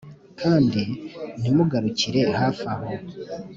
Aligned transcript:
Kandi 0.41 0.81
ntimugarukire 1.39 2.21
hafi 2.39 2.63
aho 2.73 2.89